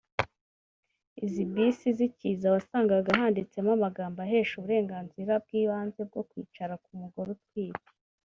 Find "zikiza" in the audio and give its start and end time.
1.97-2.47